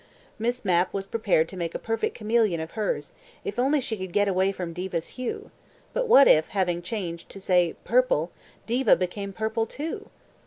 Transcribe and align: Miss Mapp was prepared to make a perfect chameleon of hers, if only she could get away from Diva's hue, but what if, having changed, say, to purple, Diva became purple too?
Miss 0.39 0.65
Mapp 0.65 0.91
was 0.95 1.05
prepared 1.05 1.47
to 1.49 1.55
make 1.55 1.75
a 1.75 1.77
perfect 1.77 2.15
chameleon 2.17 2.59
of 2.59 2.71
hers, 2.71 3.11
if 3.45 3.59
only 3.59 3.79
she 3.79 3.95
could 3.97 4.11
get 4.11 4.27
away 4.27 4.51
from 4.51 4.73
Diva's 4.73 5.09
hue, 5.09 5.51
but 5.93 6.07
what 6.07 6.27
if, 6.27 6.47
having 6.47 6.81
changed, 6.81 7.31
say, 7.39 7.73
to 7.73 7.75
purple, 7.83 8.31
Diva 8.65 8.95
became 8.95 9.31
purple 9.31 9.67
too? 9.67 10.09